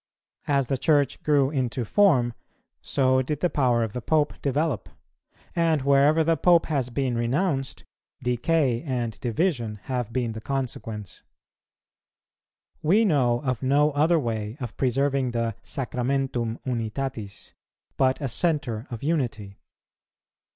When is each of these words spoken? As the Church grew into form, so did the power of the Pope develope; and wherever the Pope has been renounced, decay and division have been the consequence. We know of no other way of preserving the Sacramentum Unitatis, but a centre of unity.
As 0.47 0.65
the 0.65 0.77
Church 0.79 1.21
grew 1.21 1.51
into 1.51 1.85
form, 1.85 2.33
so 2.81 3.21
did 3.21 3.41
the 3.41 3.51
power 3.51 3.83
of 3.83 3.93
the 3.93 4.01
Pope 4.01 4.33
develope; 4.41 4.89
and 5.55 5.83
wherever 5.83 6.23
the 6.23 6.35
Pope 6.35 6.65
has 6.65 6.89
been 6.89 7.15
renounced, 7.15 7.83
decay 8.23 8.81
and 8.81 9.19
division 9.19 9.75
have 9.83 10.11
been 10.11 10.31
the 10.31 10.41
consequence. 10.41 11.21
We 12.81 13.05
know 13.05 13.41
of 13.43 13.61
no 13.61 13.91
other 13.91 14.17
way 14.17 14.57
of 14.59 14.75
preserving 14.75 15.31
the 15.33 15.53
Sacramentum 15.61 16.57
Unitatis, 16.65 17.53
but 17.95 18.19
a 18.19 18.27
centre 18.27 18.87
of 18.89 19.03
unity. 19.03 19.59